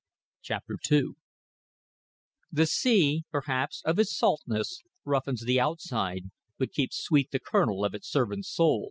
[0.41, 1.15] CHAPTER TWO
[2.51, 7.85] The sea, perhaps because of its saltness, roughens the outside but keeps sweet the kernel
[7.85, 8.79] of its servants' soul.